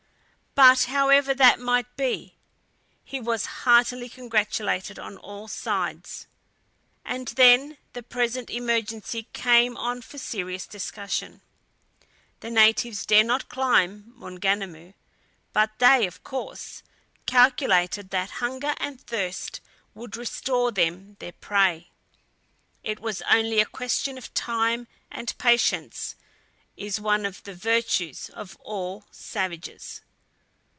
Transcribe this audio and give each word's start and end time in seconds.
But 0.53 0.83
however 0.83 1.33
that 1.33 1.61
might 1.61 1.95
be, 1.95 2.35
he 3.05 3.21
was 3.21 3.45
heartily 3.63 4.09
congratulated 4.09 4.99
on 4.99 5.15
all 5.15 5.47
sides. 5.47 6.27
And 7.05 7.29
then 7.29 7.77
the 7.93 8.03
present 8.03 8.49
emergency 8.49 9.29
came 9.31 9.77
on 9.77 10.01
for 10.01 10.17
serious 10.17 10.67
discussion. 10.67 11.39
The 12.41 12.49
natives 12.51 13.05
dare 13.05 13.23
not 13.23 13.47
climb 13.47 14.13
Maunganamu, 14.17 14.93
but 15.53 15.71
they, 15.79 16.05
of 16.05 16.21
course, 16.21 16.83
calculated 17.25 18.09
that 18.09 18.29
hunger 18.43 18.75
and 18.77 18.99
thirst 18.99 19.61
would 19.95 20.17
restore 20.17 20.69
them 20.73 21.15
their 21.19 21.31
prey. 21.31 21.91
It 22.83 22.99
was 22.99 23.21
only 23.21 23.61
a 23.61 23.65
question 23.65 24.17
of 24.17 24.33
time, 24.33 24.87
and 25.09 25.33
patience 25.37 26.15
is 26.75 26.99
one 26.99 27.25
of 27.25 27.41
the 27.43 27.55
virtues 27.55 28.29
of 28.29 28.57
all 28.59 29.05
savages. 29.11 30.01